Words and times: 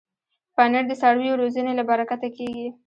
پنېر 0.55 0.83
د 0.87 0.91
څارویو 1.01 1.39
روزنې 1.41 1.73
له 1.79 1.83
برکته 1.89 2.27
کېږي. 2.35 2.67